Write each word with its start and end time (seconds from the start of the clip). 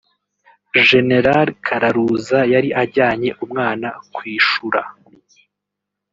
General 0.87 1.47
Kararuza 1.65 2.39
yari 2.53 2.69
ajanye 2.83 3.29
umwana 3.43 3.87
kw’ishura 4.13 4.81